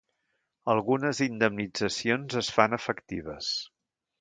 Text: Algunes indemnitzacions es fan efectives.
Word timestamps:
Algunes 0.73 1.21
indemnitzacions 1.27 2.39
es 2.43 2.51
fan 2.59 2.77
efectives. 2.81 3.53